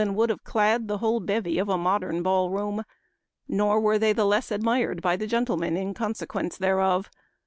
would 0.15 0.31
have 0.31 0.43
clad 0.43 0.87
the 0.87 0.97
whole 0.97 1.19
bevy 1.19 1.59
of 1.59 1.69
a 1.69 1.77
modern 1.77 2.23
ball 2.23 2.49
room. 2.49 2.83
Nor 3.47 3.79
were 3.79 3.99
they 3.99 4.13
the 4.13 4.25
less 4.25 4.49
admired 4.49 4.99
by 4.99 5.15
the 5.15 5.27
gentlemen 5.27 5.77
in 5.77 5.93
consequence 5.93 6.57
thereof. 6.57 7.07